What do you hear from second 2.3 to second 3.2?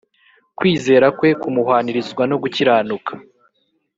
no gukiranuka